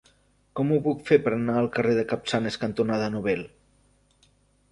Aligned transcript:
Com 0.59 0.69
ho 0.69 0.77
puc 0.87 1.01
fer 1.09 1.17
per 1.27 1.33
anar 1.35 1.57
al 1.61 1.67
carrer 1.75 2.07
Capçanes 2.13 2.59
cantonada 2.63 3.13
Nobel? 3.17 3.43